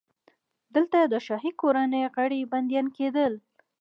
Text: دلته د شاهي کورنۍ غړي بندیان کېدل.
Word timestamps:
دلته 0.75 0.99
د 1.11 1.15
شاهي 1.25 1.51
کورنۍ 1.61 2.03
غړي 2.15 2.41
بندیان 2.51 2.87
کېدل. 2.97 3.33